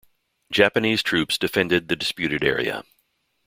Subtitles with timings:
[0.51, 2.83] Japanese troops defended the disputed area.